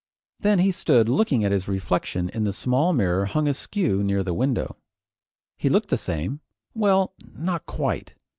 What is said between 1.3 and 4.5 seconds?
at his reflection in the small mirror hung askew near the